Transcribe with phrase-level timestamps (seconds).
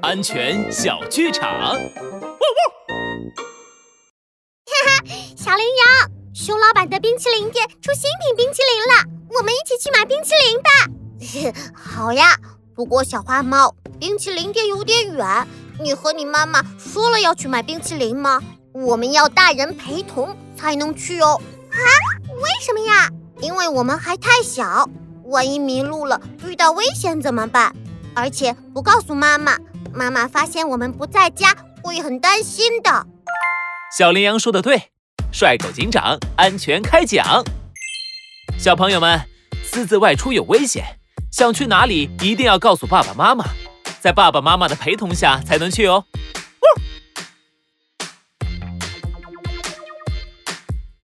[0.00, 1.50] 安全小剧场。
[1.50, 1.78] 哈
[4.86, 5.04] 哈，
[5.36, 9.04] 小羚羊，熊老板的冰淇淋店出新品冰淇淋了，
[9.36, 10.70] 我们一起去买冰淇淋吧。
[11.74, 12.36] 好呀，
[12.74, 15.46] 不过小花猫，冰淇淋店有点远，
[15.80, 18.40] 你和你妈妈说了要去买冰淇淋吗？
[18.72, 21.38] 我们要大人陪同才能去哦。
[21.70, 21.76] 啊？
[22.28, 23.10] 为什么呀？
[23.40, 24.88] 因为我们还太小，
[25.24, 27.74] 万一迷路了，遇到危险怎么办？
[28.14, 29.56] 而且不告诉妈妈，
[29.92, 33.06] 妈妈发现我们不在家会很担心的。
[33.96, 34.90] 小羚羊说的对，
[35.32, 37.44] 帅狗警长安全开讲。
[38.58, 39.20] 小朋友们，
[39.64, 40.84] 私自外出有危险，
[41.30, 43.44] 想去哪里一定要告诉爸爸妈妈，
[44.00, 46.04] 在爸爸妈妈的陪同下才能去哦。